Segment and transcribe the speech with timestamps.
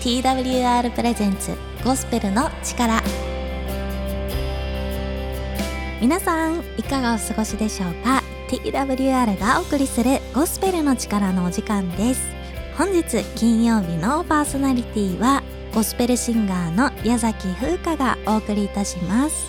[0.00, 3.02] TWR プレゼンツゴスペルの力。
[6.00, 12.22] 皆さんいかがお過ごしでしょうか？TWR がお送りするゴスペルの力のお時間です。
[12.76, 15.42] 本日金曜日のパーソナリティは
[15.74, 19.48] ゴスペルシンガーの矢崎風花がお送りいたします。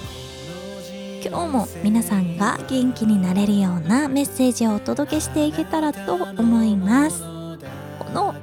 [1.24, 7.29] 今日も皆さんが元気になれるようなメッセージをお届けしていけたらと思います。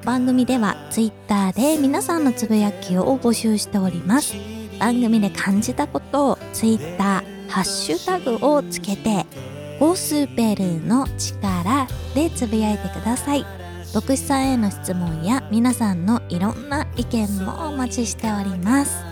[0.06, 4.36] 番組では Twitter で皆さんのつぶやきを募集しております。
[4.78, 9.26] 番組で感じたことを Twitter ハッシュタグをつけて
[9.80, 13.44] ゴスペルの力でつぶやいてください。
[13.92, 19.02] 牧師さんへの質問や皆さんのいろんな意見もお待ちしております。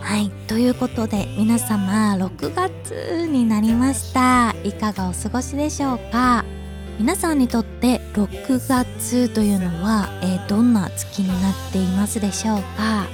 [0.00, 4.54] はいということで皆様6月になりました。
[4.62, 6.44] いかがお過ごしでしょうか？
[6.98, 13.06] 皆さんにとって6月というのは、えー、どんな月になっていますでしょうか、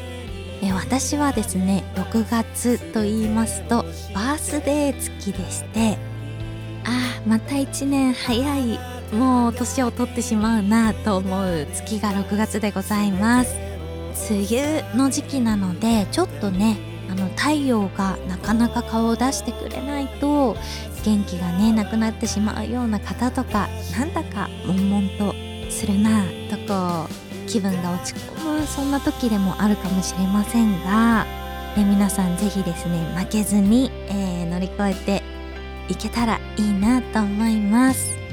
[0.62, 5.98] えー、私はですね6月と言いますとバースデー月でして
[6.84, 8.78] あーまた1年早い
[9.12, 13.54] もう年を取ってしまうなと思う月が6月でございます。
[14.30, 20.56] 梅雨の時期なのでちょっとねあの太陽がなかなか顔を出してくれないと
[21.04, 25.34] 元気がねなくなってしまうような方とかなんだか悶々と
[25.70, 31.24] するなとこう気分が落ち込むそんな時でもあるかもしれませんが、
[31.76, 35.22] ね、皆さん是非ですね負けずに、えー、乗り越えて
[35.88, 38.23] いけたらいいなと思います。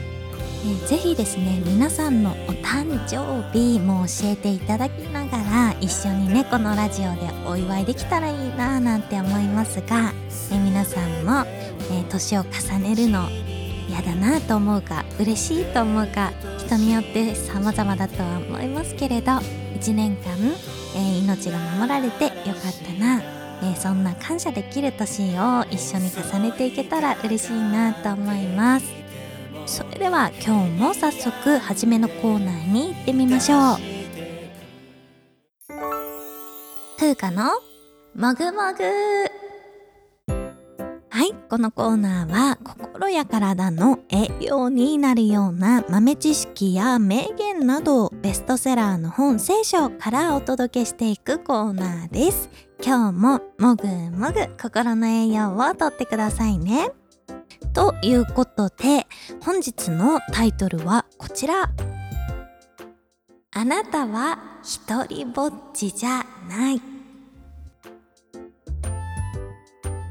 [0.64, 10.14] えぜひですね皆さんのお誕生日も教えていただきながら一緒にねこのラジオでお祝いできたらいいななんて思いますが、
[10.52, 11.46] え皆さんも、
[11.92, 13.28] え年を重ねるの
[13.90, 20.38] 嫌だなと思うか嬉しいと思うか人によって様々だとは思いますけれど1年間、
[20.96, 23.22] えー、命が守られてよかったな、
[23.64, 29.01] えー、そんな感謝できる年を一緒に重ねていけたら嬉しいなと思います。
[29.66, 33.78] それでは今日も早速初めのコーナーに行ってみましょう。
[36.98, 37.52] 風花の
[38.16, 38.84] もぐもぐ。
[41.14, 52.50] はいこのコーナーは心や体の栄養になるような豆知識や名言などをベストセラーの本聖書からお届けしていくコーナーです。
[52.84, 56.92] 今日ももぐもぐ心の栄養をとってくださいね。
[57.74, 59.08] ということで
[59.44, 61.72] 本日のタイトルはこちら。
[63.54, 66.82] あなたは一りぼっちじゃない。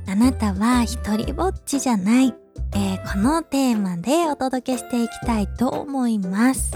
[0.06, 2.34] あなたは一りぼっちじゃない、
[2.74, 6.72] えー、このテーマでお届けしていきたいと思います。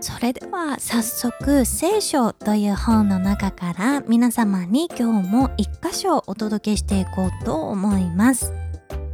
[0.00, 8.52] それでは早速聖書という本の中から皆様に今日も一箇所お届けしていこうと思います。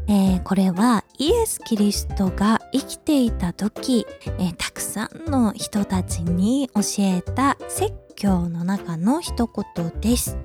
[0.07, 4.07] えー、これはイエス・キリストが生きていた時、
[4.39, 10.37] えー、たくさんの人たちに教えた説教の中の一言です。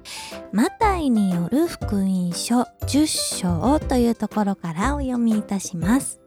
[0.54, 6.20] マタイによる福音書10章というところからお読みいたします。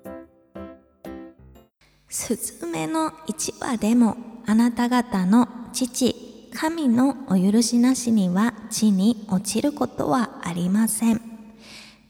[2.09, 4.17] すずめの一羽でも
[4.47, 11.21] あなた方の父神のお許しなしには地に落ちることはありません。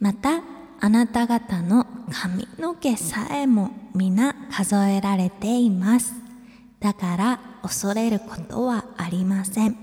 [0.01, 0.43] また
[0.85, 6.13] あなた方の髪の毛さえも皆数えられています。
[6.81, 9.77] だから恐れることはありません。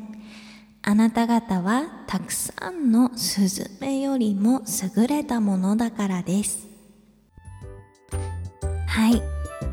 [0.81, 4.61] あなた方はたくさんのスズメよりも
[4.97, 6.67] 優れたものだからです。
[8.85, 9.21] はい、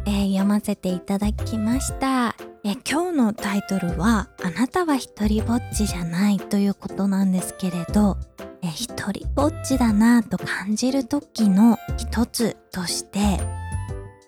[0.07, 2.56] えー、読ませていただきました。
[2.69, 8.17] え今日のタイトルは「あなたは一りぼっちじゃない」ということなんですけれど
[8.61, 13.39] え一人ぼっちだなと感じる時の一つとして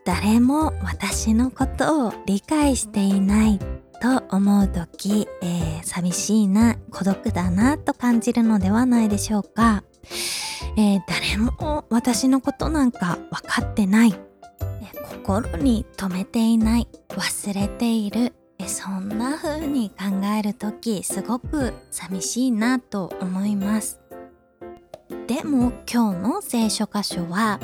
[0.05, 3.59] 誰も私のことを理解していない
[4.01, 9.83] と思う時、えー、寂しいな孤独だなと感じるのではないでしょうか、
[10.77, 14.15] えー、誰も私のことなんか分かってない、
[15.29, 18.33] 心に留めていない忘れている
[18.67, 24.01] そんな風に考える時すごく寂しいなと思います
[25.27, 27.61] でも今日の聖書箇所は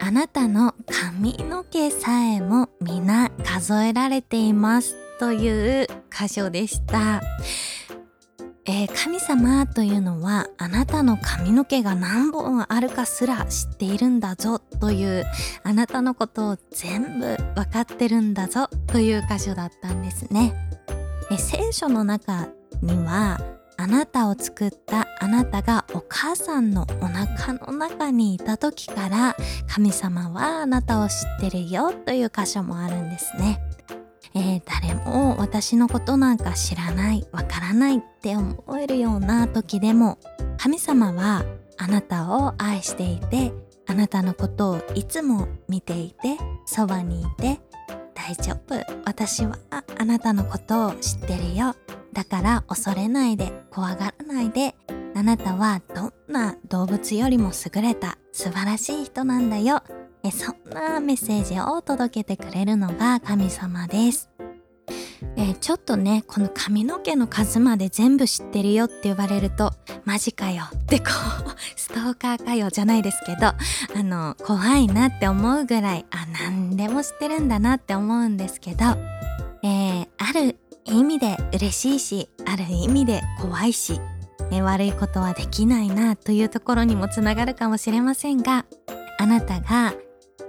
[0.00, 7.22] あなたの髪の毛さえも皆数えられていますという箇所でした。
[8.68, 15.24] えー、神様というのはあなたの髪の毛が何本あるかすら知っているんだぞという
[15.62, 20.52] あなたのことを全部分かってるんだぞという箇所だったんですね。
[21.30, 22.48] え聖書の中
[22.82, 23.40] には
[23.78, 29.36] あなたを作ったあなたがお母さんのお腹の中にいた時から
[29.68, 33.60] 神様はあなたを知ってるよという箇所もあるんですね。
[34.36, 40.18] えー、誰も私のことなんか知らないわからないって思えるような時でも
[40.58, 41.42] 神様は
[41.78, 43.52] あなたを愛していて
[43.86, 46.36] あなたのことをいつも見ていて
[46.66, 47.60] そばにいて
[48.14, 48.74] 大丈夫。
[49.04, 49.56] 私は
[49.98, 51.74] あなたのことを知ってるよ。
[52.12, 54.74] だから恐れないで怖がらないで。
[55.14, 59.82] あなたはどんな動物よりも優れた素晴らしい人なんだよ。
[60.26, 64.28] えそんなメッセージを届けてくれるのが神様です。
[65.36, 69.72] え、ちょっとねこの髪の毛の数まで全部知ってるよって言われると
[70.04, 71.06] マジかよってこ
[71.46, 73.56] う ストーカーかよじゃないですけどあ
[73.96, 78.84] の怖いなって思うぐらいあ何でも知ってるんだなって思うんですけど、
[79.62, 84.00] えー、ある意味で嬉しいしある意味で怖いし、
[84.50, 88.64] え、悪いことはできないなというところにもつながるかもしれませんが
[89.18, 89.94] あなたが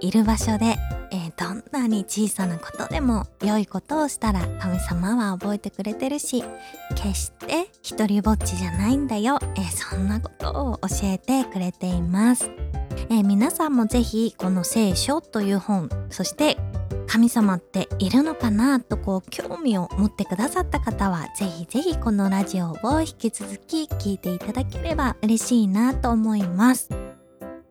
[0.00, 0.76] いる場所で、
[1.10, 6.44] えー、どんなに小さなことでも良いことをしたら神様は覚えてくれてるし
[6.94, 12.50] 決して一りぼっちじゃないんだよ、えー、そんなことを教えてくれています、
[13.10, 16.56] えー、皆さんもぜひこの聖書という本そして
[17.08, 27.07] 神様っているのかなとこう興味を持ってくださった方はぜひぜひこのラジオを引き続き聞いていただければ嬉しいなと思います。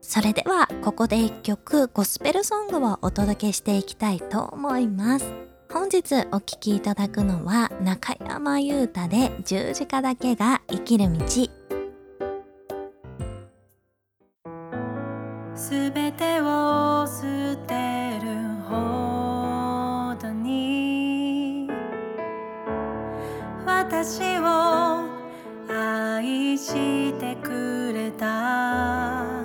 [0.09, 5.33] それではここで一曲ゴスペルソングをお届けしていきたいと思います。
[5.69, 11.25] 本日お聴きいただくのは中山優太で十字架だけが生きる道。
[15.53, 18.29] すべてを捨てる
[18.69, 21.69] ほどに
[23.65, 25.03] 私を
[25.69, 29.36] 愛してくれた。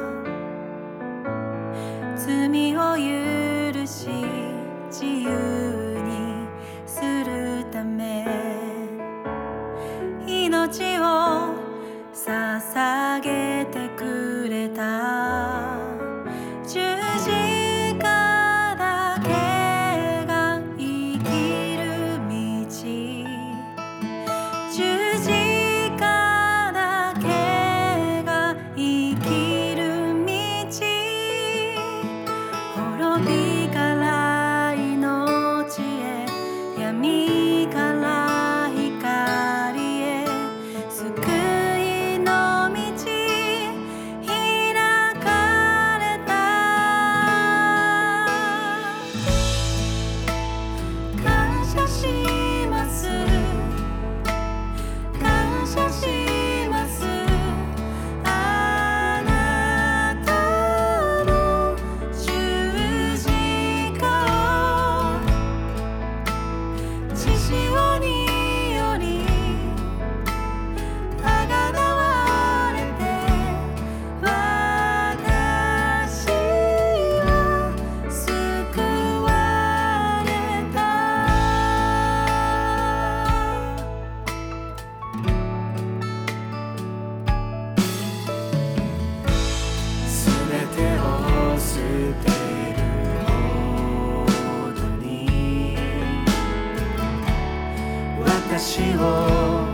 [98.55, 99.65] 私を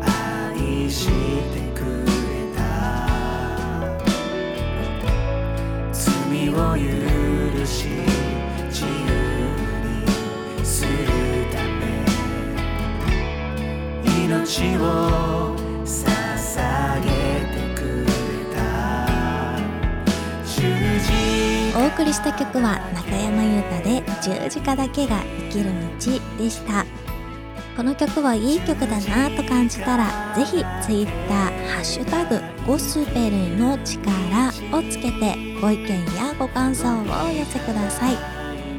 [0.00, 1.12] 愛して
[1.78, 2.08] くれ
[2.56, 2.60] た。
[5.92, 6.80] 罪を許
[7.66, 7.88] し
[8.70, 8.88] 自由
[9.84, 10.88] にする
[11.52, 11.82] ため
[14.24, 14.80] 命を
[15.84, 15.92] 捧
[17.04, 17.08] げ
[17.52, 18.08] てくれ
[18.56, 18.56] た。
[20.46, 20.56] 十
[21.00, 26.86] 字お送りした曲は中山優太で十字架だけが生きる道でした。
[27.76, 38.16] この曲はいい曲だなと感じたらぜひ Twitter「ハッシュタグゴスペルの力」をつけてご意見やご感想をお寄せください。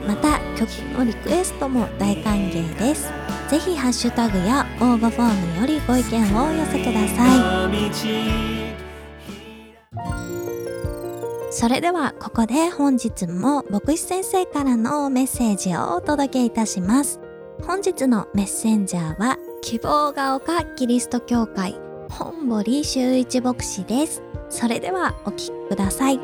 [0.07, 3.09] また曲のリクエストも大歓迎です。
[3.49, 7.73] ぜひハッシュタグや応募フォームよりご意見をお寄せください。
[11.51, 17.22] それではここで本日も牧師先生からのメッセージをお届けいたします。
[17.65, 21.79] 本日のメッセンジャーは希望が丘キリスト教会
[22.09, 24.21] 本堀修一牧師です。
[24.49, 26.19] それではお聞きください。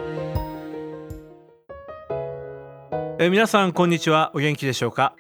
[3.20, 5.16] え皆さんこんにちはお元気でしょうか？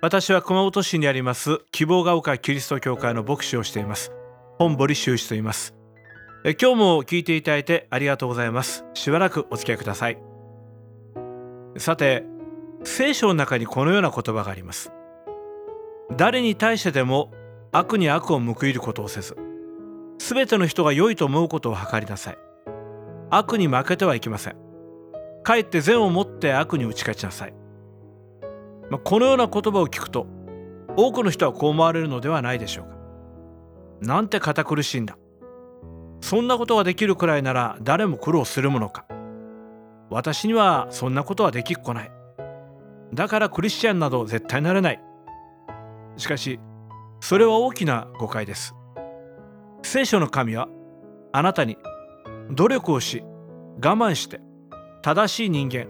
[0.00, 4.12] 私は熊本市にあります希望が丘キリスト教会の牧師をしています。
[4.58, 5.74] 本堀修士と言います。
[6.44, 8.84] え今日も聞いていただいてありがとうございます。
[8.94, 10.18] しばらくお付き合いください。
[11.76, 12.24] さて
[12.84, 14.92] 聖書の中にこのような言葉があります。
[16.14, 17.32] 誰に対してでも
[17.72, 19.36] 悪に悪を報いることをせず
[20.18, 22.38] すべての人が良いと思うことを図りなさい。
[23.28, 24.56] 悪に負けてはいけません。
[25.42, 27.54] かえって善をもって悪に打ち勝ちなさい、
[28.90, 30.26] まあ、このような言葉を聞くと
[30.96, 32.96] 多くの人はこう思われるのではないでしょうか。
[34.00, 35.16] なんて堅苦しいんだ。
[36.20, 39.06] そんなことができるくらいなら誰も苦労するものか。
[40.10, 42.10] 私にはそんなことはできっこない。
[43.12, 45.00] だからクリスチャンなど絶対なれない。
[46.16, 46.60] しかし
[47.20, 48.74] それは大きな誤解です。
[49.82, 50.68] 聖書の神は
[51.32, 51.76] あなたに
[52.50, 53.22] 努力をし
[53.76, 54.40] 我慢して
[55.02, 55.86] 正しい人間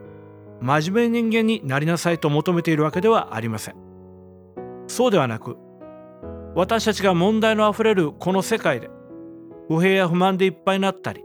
[0.61, 3.77] 真面目な人間になりなさいと求めているわけではありません。
[4.87, 5.57] そうではなく
[6.55, 8.89] 私たちが問題のあふれるこの世界で
[9.69, 11.25] 不平や不満でいっぱいになったり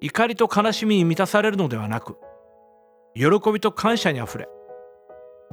[0.00, 2.16] 怒りと悲しみに満たされるのではなく
[3.14, 4.48] 喜びと感謝にあふれ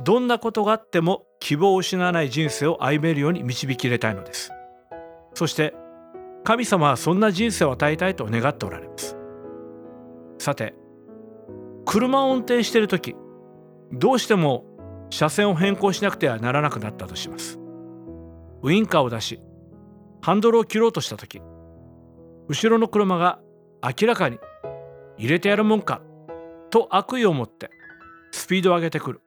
[0.03, 4.51] どんなことがあっても希望を失わない人生を歩めるように導き入れたいのです。
[5.33, 5.73] そして
[6.43, 9.17] 神様はそんな人生を与えたいと願っておられます。
[10.37, 10.75] さて
[11.85, 13.15] 車を運転している時
[13.91, 14.65] どうしても
[15.09, 17.59] 車線を変更しなくてはならなくなったとします。
[18.61, 19.41] ウインカーを出し
[20.21, 21.41] ハンドルを切ろうとした時
[22.47, 23.39] 後ろの車が
[23.83, 24.37] 明らかに
[25.17, 26.01] 入れてやるもんか
[26.69, 27.71] と悪意を持って
[28.31, 29.21] スピードを上げてくる、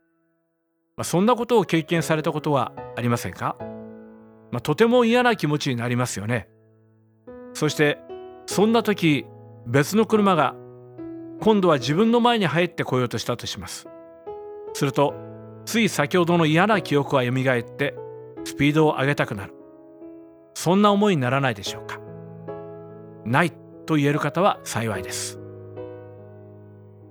[0.96, 3.56] まあ、そんなことを経験されたことはありませんか、
[4.52, 6.48] まあ、とても嫌な気持ちになりますよね。
[7.52, 7.98] そして
[8.46, 9.26] そんな時
[9.66, 10.54] 別の車が
[11.40, 13.88] 今度は自分の前に入ってこようとしたとします。
[14.72, 15.14] すると
[15.64, 17.94] つい先ほどの嫌な記憶が蘇って
[18.44, 19.54] スピードを上げたくなる。
[20.54, 21.98] そんな思いにならないでしょうか。
[23.24, 23.52] ない
[23.86, 25.40] と言える方は幸いです。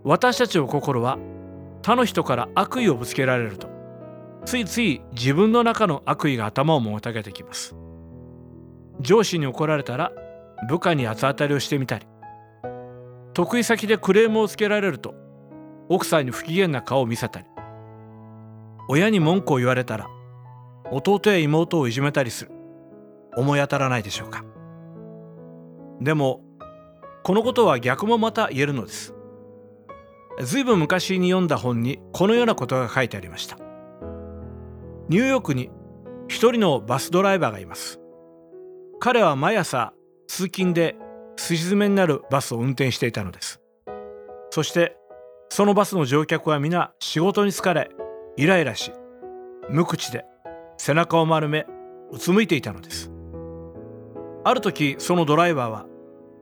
[0.04, 1.18] 私たちの心は
[1.82, 3.73] 他の人から悪意をぶつけられると
[4.46, 7.76] ついつい自分の中の悪意が頭をもたげてきます。
[9.00, 10.12] 上司に怒られたら
[10.68, 12.08] 部下に八つ当たりをしてみたり。
[13.34, 15.16] 得意先でクレームをつけられると
[15.90, 17.46] 奥さんに不機嫌な顔を見せたり。
[18.90, 20.08] 親に文句を言われたら
[20.92, 22.52] 弟や妹をいじめたりする。
[23.36, 24.44] 思い当たらないでしょうか。
[26.02, 26.42] でも
[27.24, 29.16] このことは逆もまた言えるのです。
[30.42, 33.58] ずいぶん昔に読んだ本にこのようなことが書いてありました。
[35.10, 35.70] ニューヨークに
[36.30, 38.00] 一人のバスドライバーがいます。
[39.00, 39.94] 彼は毎朝
[40.28, 40.96] 通勤で
[41.36, 43.62] すし詰めになるバスを運転していたのです。
[44.50, 44.96] そして
[45.50, 47.90] そのバスの乗客は皆仕事に疲れ
[48.38, 48.94] イライラし
[49.70, 50.26] 無口で
[50.78, 51.66] 背中を丸め
[52.12, 53.12] うつむいていたのです。
[54.46, 55.86] ある時そのドライバーは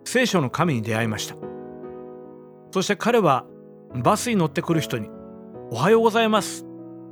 [0.05, 1.35] 聖書の神に出会いました。
[2.71, 3.45] そして彼は
[3.95, 5.09] バスに乗ってくる人に
[5.71, 6.65] 「おはようございます」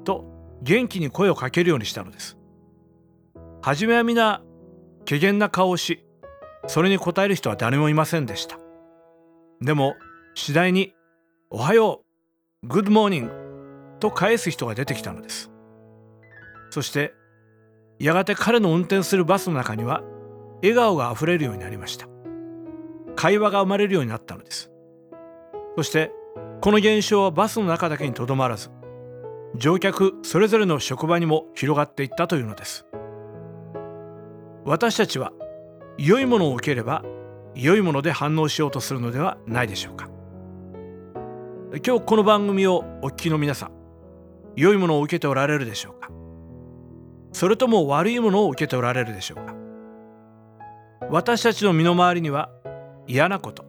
[0.06, 2.38] と元気に声をかけるようにしたのです。
[3.62, 4.42] 初めは皆
[5.08, 6.06] 怪訝な顔をし
[6.68, 8.58] それに答える人は誰もいませんでした。
[9.62, 9.96] でも
[10.36, 10.94] 次第に
[11.50, 12.04] 「おはよ
[12.63, 13.31] う Good morning」
[14.00, 15.51] と返す人が出てきたのです。
[16.70, 17.13] そして
[18.00, 20.04] やがて彼の運転するバスの中には
[20.62, 22.08] 笑顔があふれるようになりました。
[23.16, 24.72] 会話が生まれるようになったのです。
[25.75, 26.12] そして
[26.62, 28.70] この現象はバスの中だけにとどまらず
[29.56, 32.86] 乗客それぞれの職場にも広がっていったというのです。
[34.65, 35.34] 私たちは
[35.98, 37.03] 良いものを受ければ
[37.56, 40.08] 良いもので反応しようとするのではないでしょうか。
[41.86, 43.72] 今日この番組をお聞きの皆さん
[44.56, 46.10] 良いものを受けておられるでしょうか？
[47.32, 49.56] それとも悪いものを受けておられるでしょうか？
[51.10, 52.50] 私たちの身の回りには
[53.08, 53.65] 嫌なこと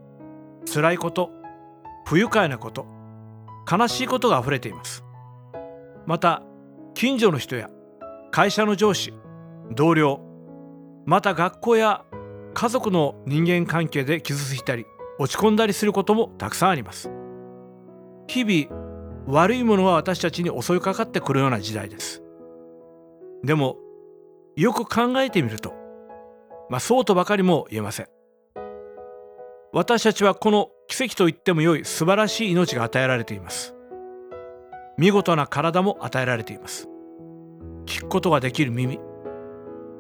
[0.73, 1.31] 辛いこと
[2.07, 2.87] 不愉快なこと
[3.71, 5.05] 悲しいことがあふれています。
[6.11, 6.43] また
[6.95, 7.71] 近所の人や
[8.33, 9.15] 会社の上司
[9.77, 10.21] 同僚
[11.07, 12.05] また学校や
[12.53, 14.87] 家族の人間関係で傷ついたり
[15.21, 17.13] 落ち込んだりすることもたくさんあります。
[18.27, 22.25] 日々悪いものは私たちに襲いかかってくるような時代です。
[23.45, 23.77] でも
[24.57, 25.75] よく考えてみると
[26.71, 28.09] まあそうとばかりも言えません。
[29.73, 33.77] 私たちはこの奇跡と言っても良い素晴らしい命が与えられています。
[35.01, 36.87] 見事な体も与えられています。
[37.87, 39.01] 聞くことができる耳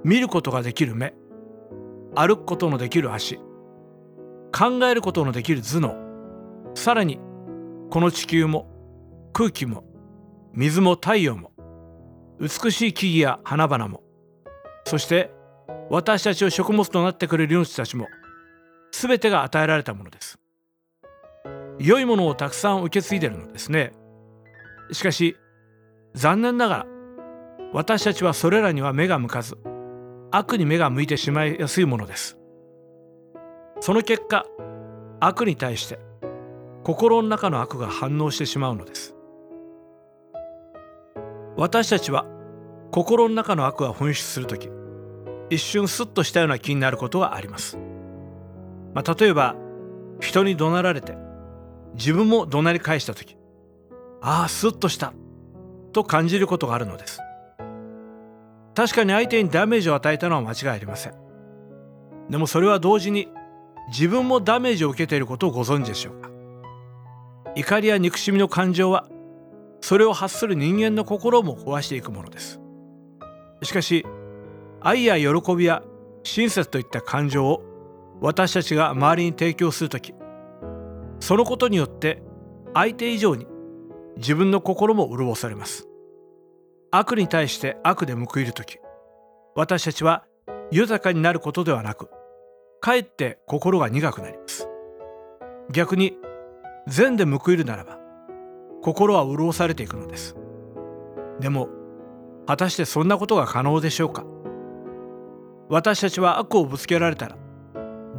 [0.04, 1.14] 見ることができる目
[2.14, 3.37] 歩くことのできる足
[4.52, 5.95] 考えることのできる頭脳
[6.75, 7.19] さらに
[7.88, 8.69] この地球も
[9.33, 9.85] 空気も
[10.52, 11.52] 水も太陽も
[12.38, 14.02] 美しい木々や花々も
[14.85, 15.30] そして
[15.88, 18.07] 私たちを食物となってくれる命たちも
[18.92, 20.38] 全てが与えられたものです。
[21.78, 23.92] 良いものをたくさん受け継いでるのですね。
[24.93, 25.37] しかし
[26.15, 26.87] 残念ながら
[27.73, 29.57] 私たちはそれらには目が向かず
[30.31, 32.39] 悪に目が向いてしまいやすいものです。
[33.81, 34.45] その結果
[35.21, 35.99] 悪に対して
[36.85, 39.15] 心の中の悪が反応してしまうのです。
[41.57, 42.27] 私たちは
[42.91, 44.71] 心の中の悪が噴出する時
[45.51, 47.77] 一瞬スッとしたような気になることがあります、
[48.95, 49.57] まあ、例えば
[50.21, 51.17] 人に怒鳴られて
[51.95, 53.37] 自分も怒鳴り返した時
[54.23, 55.12] ああスッとした
[55.93, 57.21] と感じることがあるのです。
[58.75, 61.15] 確かに相手にダメージを与えたのは間違いありません。
[62.29, 63.29] でもそれは同時に
[63.89, 66.31] 自分もダメージを受けていることをご存知でしょうか。
[67.57, 69.09] 怒りや憎しみの感情は
[69.81, 72.61] それを発する人間の心も壊していくものです。
[73.62, 74.07] しかし
[74.81, 75.83] 愛や喜びや
[76.23, 77.62] 親切といった感情を
[78.21, 80.15] 私たちが周りに提供する時
[81.21, 82.23] そのことによって
[82.75, 83.47] 相手以上に
[84.17, 85.87] 自分の心も潤されます。
[86.90, 88.79] 悪に対して悪で報いる時
[89.55, 90.25] 私たちは
[90.71, 92.09] 豊かになることではなく
[92.81, 94.69] かえって心が苦くなります。
[95.71, 96.17] 逆に
[96.88, 97.99] 善で報いるならば
[98.83, 100.37] 心は潤されていくのです。
[101.38, 101.69] でも
[102.47, 104.25] 果たしてそんなことが可能でしょうか？
[105.69, 107.37] 私たちは悪をぶつけられたら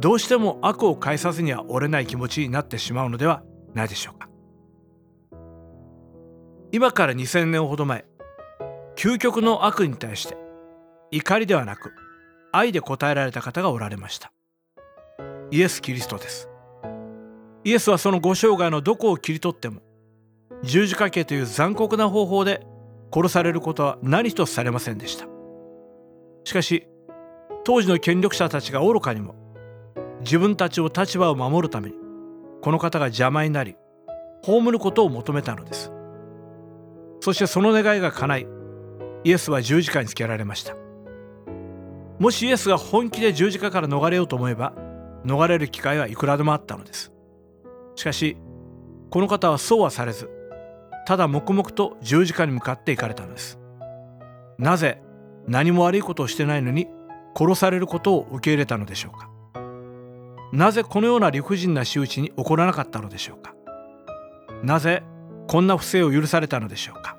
[0.00, 3.42] どうしても悪を返さずには折れない気持ちになってしまうのでは
[3.74, 4.28] ないでしょうか？
[6.74, 8.06] 今から2000年ほど前
[8.96, 10.38] 究極の悪に対して
[11.10, 11.92] 怒りではなく
[12.50, 14.32] 愛で答えられた方がおられました。
[15.50, 16.48] イエス・キリストです。
[17.64, 19.82] イエスはそのご生涯のどこを切り取っても
[20.62, 22.66] 十字架刑という残酷な方法で
[23.14, 25.26] 殺されることは何一つされませんでした。
[26.44, 26.86] しかし
[27.64, 29.34] 当時の権力者たちが愚かにも
[30.20, 31.96] 自分たちを立場を守るために
[32.62, 33.76] この方が邪魔になり
[34.42, 35.92] 葬ることを求めたのです。
[37.22, 38.46] そしてその願いが叶い
[39.22, 40.74] イエスは十字架につけられました。
[42.18, 44.72] もしイエスが本気で十字架から逃れようと思えば
[45.24, 47.12] 逃れる機会はいくらでもあったのです。
[47.94, 48.36] しかし
[49.08, 50.30] この方はそうはされず
[51.06, 53.60] ただ黙々と十字架に向かって行かれたのです。
[54.58, 55.00] なぜ
[55.46, 56.88] 何も悪いことをしてないのに
[57.36, 59.30] 殺されることを受け入れたのでしょうか。
[60.52, 63.54] なぜこのような理不尽な仕打ちに起こらなかったのでしょうか。
[64.64, 65.04] なぜ
[65.46, 67.16] こんな不正を許されたのでしょうか？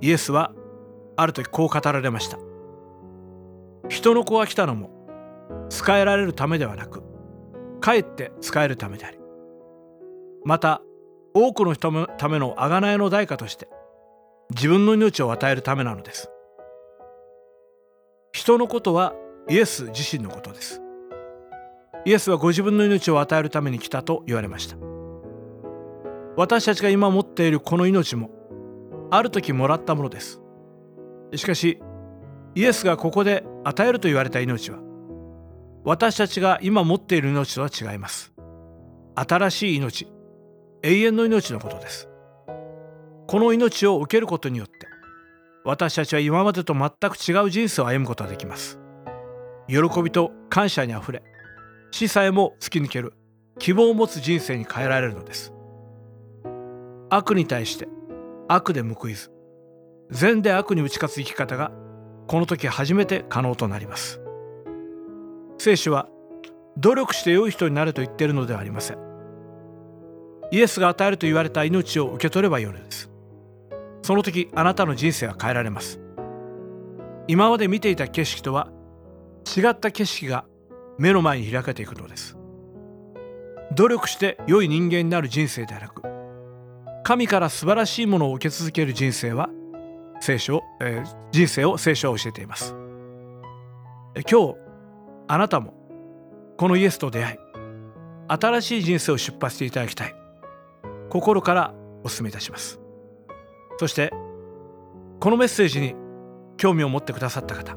[0.00, 0.52] イエスは
[1.16, 2.38] ある時こう語られました。
[3.88, 4.90] 人の子が来たのも
[5.68, 7.02] 仕えられるためではなく
[7.80, 9.18] かえって仕えるためであり
[10.44, 10.82] また
[11.34, 13.68] 多くの人のための贖いの代価として
[14.50, 16.30] 自分の命を与えるためなのです。
[18.32, 19.14] 人のことは
[19.48, 20.82] イエス自身のことです。
[22.04, 24.76] イエスはご自分の命を与えるために来たと言われました。
[26.36, 28.30] 私たちが今持っているこの命も
[29.10, 30.40] ある時もらったものです。
[31.34, 31.80] しかし
[32.54, 34.78] イエスがここで与えると言われた命は
[35.84, 38.32] 私たちが今持っている命とは違います。
[39.14, 40.08] 新しい命
[40.82, 42.08] 永遠の命のことです。
[43.26, 44.74] この命を受けることによって
[45.64, 48.78] 私たちは今までと全く違う人生を歩むことができます。
[49.68, 51.22] 喜びと感謝にあふれ
[51.90, 53.14] 死さえも突き抜ける
[53.58, 55.55] 希望を持つ人生に変えられるのです。
[57.08, 57.88] 悪に対して
[58.48, 59.30] 悪で報いず
[60.10, 61.72] 善で悪に打ち勝つ生き方が
[62.26, 64.20] この時初めて可能となります。
[65.58, 66.08] 聖書は
[66.76, 68.98] 努力して良い人になれと言っているのではありません。
[70.50, 73.10] イエスが与えると言われた命を受け取ればよいのです。
[74.02, 76.00] その時あなたの人生は変えられます。
[77.28, 78.68] 今まで見ていた景色とは
[79.56, 80.44] 違った景色が
[80.98, 82.36] 目の前に開けていくのです。
[83.74, 86.15] 努力して良い人間になる人生ではなく
[87.06, 89.48] 神から素晴らしいものを受け続ける人生は
[90.18, 92.74] 聖書、えー、人生を聖書は教えています。
[94.28, 94.56] 今日
[95.28, 95.72] あなたも
[96.56, 97.38] このイエスと出会い
[98.26, 100.16] 新しい人生を出発していただきたい。
[101.08, 102.80] 心からお勧めいたします。
[103.78, 104.12] そして
[105.20, 105.94] このメッセージに
[106.56, 107.76] 興味を持ってくださった方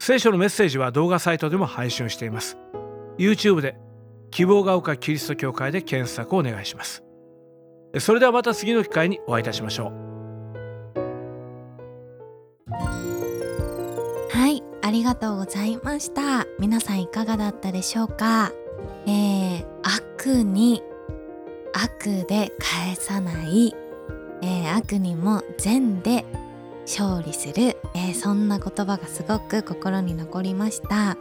[0.00, 2.56] 聖書のメッセージは動画サイトでも配信しています。
[3.18, 3.76] YouTube で
[4.30, 7.02] 希望が丘キリスト教会で検索をお願いします。
[7.98, 9.92] それではまた次の機会にお会いいたしましょう。
[14.30, 16.46] はいありがとうございました。
[16.58, 18.52] 皆さんいかがだったでしょうか？
[19.06, 20.82] えー、悪に
[21.80, 23.74] 悪で返さない、
[24.42, 26.24] えー悪にも善で
[26.82, 31.16] 勝利する、えーそんな言葉がすごく心に残りました、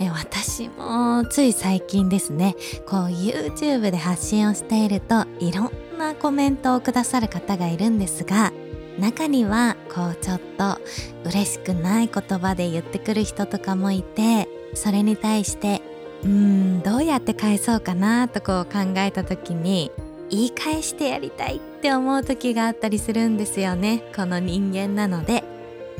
[0.00, 8.52] えー私もつい最近ですねこう YouTube で発信をしているといろんなコメントをくださる方がいるんですが
[8.98, 10.78] 中にはこうちょっと
[11.24, 15.82] 嬉しくない言葉で言ってくる人とかもいてそれに対して
[16.24, 19.90] うんどうやって返そうかなとこう考えた時に
[20.30, 24.02] 言い返してやりたいって思う時があったりするんですよね。
[24.14, 25.44] この人間なので。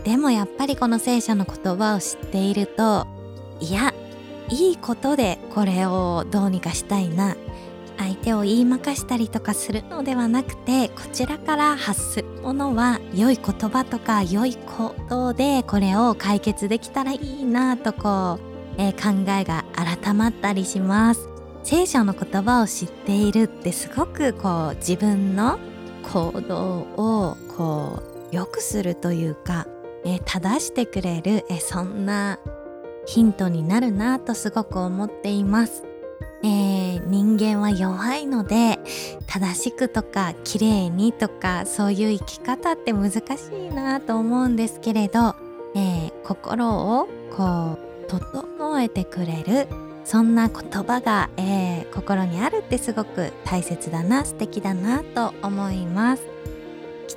[0.05, 3.07] でもやっぱりこの聖書の言葉を知っていると
[3.61, 3.95] いや
[4.49, 7.37] いいことでこれをどうにかしたいな。
[7.99, 21.29] 相手を言いまかしたりとかするのではなくてこちらから発するものは良い言葉とか良い行動でこれを解決できたらいいなとこう、えー考えが改まったりします
[21.65, 25.59] 聖書の言葉を知っているってすごくこう自分の
[26.03, 29.67] 行動をこう良くするというか、
[30.05, 32.39] えー正してくれる、えそんな
[33.07, 35.85] ヒントになるなとすごく思っています。
[36.43, 38.79] えー人間は弱いので
[39.27, 43.21] 正しくとか綺麗にとかそういう生き方って難し
[43.55, 45.37] いなと思うんですけれど、
[45.75, 46.69] えー心
[47.01, 49.69] をこう整えてくれる。
[50.05, 56.23] そんな言葉が、えー心にあるってすごく大切だな素敵だなと思います。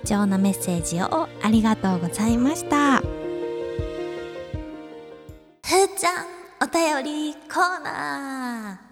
[0.04, 3.00] 貴重なメッセージをありがとうございました。
[3.00, 6.26] ふーちゃん
[6.62, 8.85] お便りコーナー。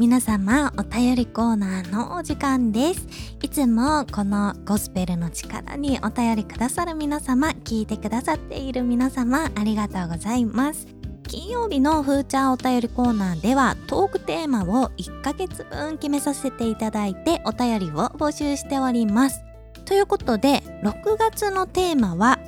[0.00, 3.06] 皆様お便りコーナーのお時間です。
[3.42, 10.86] いつもこのゴスペルの力にお便りくださる皆様聞いてくださっている皆様ありがとうございます。
[11.28, 19.42] 金曜日のフーチャーお便りコーナーではトークテーマを1ヶ月分決めさせていただいてお便りを募集しております。
[19.84, 22.38] ということで6月のテーマは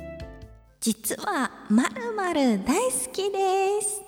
[0.79, 4.01] 実はまるまる大好きです。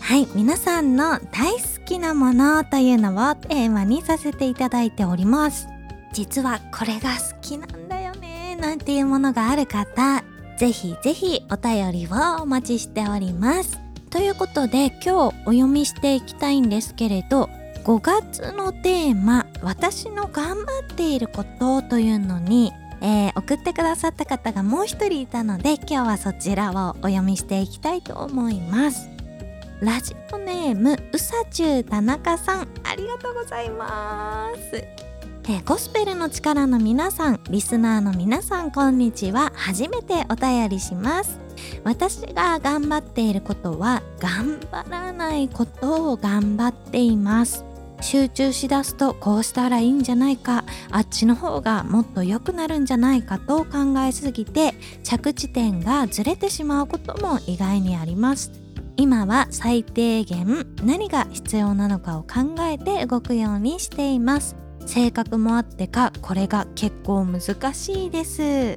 [0.00, 5.68] はい皆さんの大好きなものというのをテーマにさせていただいております。
[6.12, 8.56] 実はこれが好きなんだよね。
[8.60, 10.22] なんていうものがある方
[10.58, 13.80] ぜひぜひお便りをお待ちしております。
[14.10, 17.48] ということで今日お読みしていきたいんですけれど
[17.84, 29.17] 5月のテーマ「私の頑張っていること」というのに、えー送ってくださった方がもう一人いたので今日はそちらをお読みしていきたいと思います。
[29.80, 32.68] ラジオネームうさちゅう田中さん。
[32.82, 34.76] ありがとうございます。
[35.48, 39.52] えゴスペルの力の皆さんリスナーの皆さんこんにちは。
[39.54, 41.38] 初めてお便りします。
[41.84, 47.64] 私が頑張っていることは頑張らないことを頑張っています。
[48.00, 50.64] 集中しだすとこうしたらいいんじゃないか。
[50.90, 58.50] あっちの方がもっと良くなるんじゃないかと考えすぎて着地点がずれてしまうことも意外にあります。
[59.00, 64.56] 今は最低限何が必要なのかを考えて動くようにしています。
[64.86, 67.40] 性格もあってかこれが結構難
[67.74, 68.76] しいです。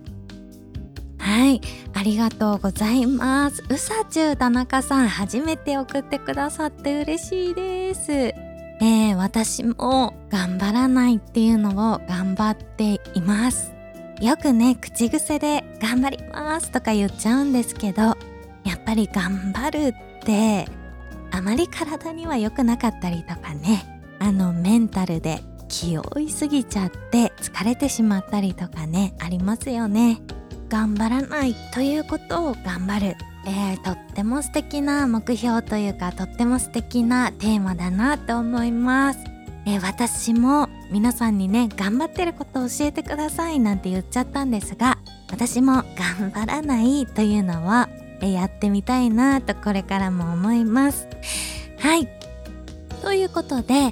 [1.17, 1.59] はい
[1.95, 3.63] ありがとうございます。
[3.67, 8.11] うさちゅう田中さん初めて送ってくださって嬉しいです。
[8.11, 13.73] えー私も頑張らないっていうのを頑張っています。
[14.21, 20.67] よくね口癖で頑張りますとか言っちゃうんですけどやっぱり頑張るって
[21.31, 23.85] あまり体には良くなかったりとかね。
[24.19, 30.21] あのメンタルで気負いすぎちゃって疲れてしまったりとかねありますよね。
[30.69, 39.19] 頑張らないということを頑張る、えーとっても素敵な目標というかとっても素敵なテーマだなと思います、
[39.65, 44.97] えー私も皆さんにね頑張ってることを教えてくださいなんて言っちゃったんですが
[45.29, 47.89] 私も頑張らないというのは
[48.27, 51.07] やってみたいなとこれからも思います。
[51.79, 52.07] はい。
[53.01, 53.91] ということで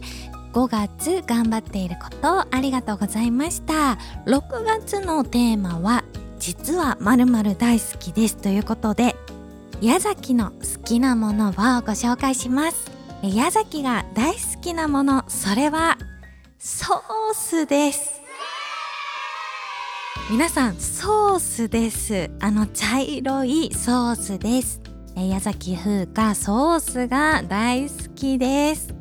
[0.53, 3.97] 5月頑張っていることありがとうございました。
[4.25, 6.03] 6月のテーマは
[6.39, 9.15] 実はまるまる大好きですということで
[9.81, 11.57] 矢崎の好きなものをご
[11.93, 12.91] 紹介します。
[13.21, 15.97] 矢崎が大好きなものそれは
[16.57, 18.18] ソースです。
[20.27, 22.31] 皆さんソースです。
[22.39, 24.81] あの茶色いソースです。
[25.15, 28.93] 矢崎風花ソースが大好きです。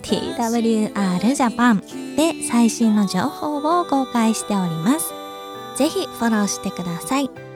[0.02, 5.12] TWR Japan で最新の情報を公開しております。
[5.76, 7.47] ぜひフォローしてください。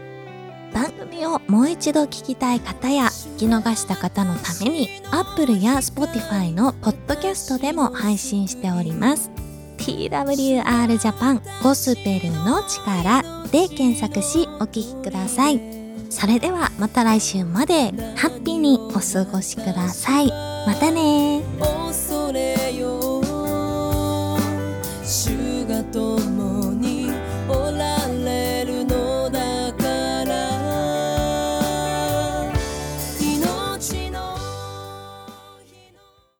[0.73, 9.31] 番組をもう一度聞きたい方や聞き逃した方のために Apple や Spotify のポッドキャストでも配信しております。
[9.79, 10.63] TWR
[10.99, 15.61] Japan ゴスペルの力で検索しお聞きください。
[16.11, 20.29] それではまた来週までハッピーにお過ごしください。
[20.67, 21.43] またね